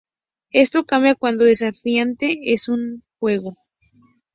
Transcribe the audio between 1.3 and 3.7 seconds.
desafiante es un juego.